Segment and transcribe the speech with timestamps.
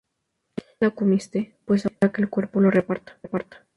[0.57, 1.55] ¿Ya te lo comiste?
[1.65, 3.19] Pues ahora que el cuerpo lo reparta